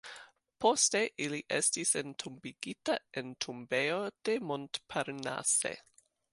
Poste 0.63 1.01
li 1.33 1.41
estis 1.57 1.91
entombigita 2.01 2.97
en 3.23 3.31
tombejo 3.47 4.03
de 4.31 4.39
Montparnasse. 4.53 5.77